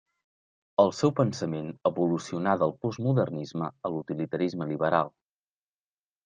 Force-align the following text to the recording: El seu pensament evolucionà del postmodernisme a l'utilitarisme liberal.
El 0.83 0.87
seu 0.99 1.11
pensament 1.19 1.67
evolucionà 1.89 2.53
del 2.63 2.73
postmodernisme 2.87 3.69
a 3.69 3.93
l'utilitarisme 3.97 4.69
liberal. 4.73 5.15